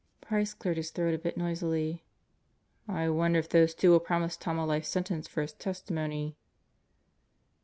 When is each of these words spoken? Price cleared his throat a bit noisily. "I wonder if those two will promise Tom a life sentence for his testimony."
Price 0.19 0.55
cleared 0.55 0.77
his 0.77 0.89
throat 0.89 1.13
a 1.13 1.19
bit 1.19 1.37
noisily. 1.37 2.01
"I 2.87 3.07
wonder 3.09 3.37
if 3.37 3.49
those 3.49 3.75
two 3.75 3.91
will 3.91 3.99
promise 3.99 4.35
Tom 4.35 4.57
a 4.57 4.65
life 4.65 4.83
sentence 4.83 5.27
for 5.27 5.43
his 5.43 5.53
testimony." 5.53 6.35